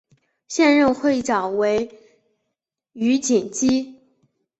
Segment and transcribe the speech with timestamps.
[0.47, 1.99] 现任会长为
[2.93, 3.99] 余锦基。